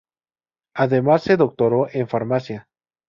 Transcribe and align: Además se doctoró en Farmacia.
Además 0.73 1.21
se 1.21 1.37
doctoró 1.37 1.85
en 1.93 2.07
Farmacia. 2.07 2.65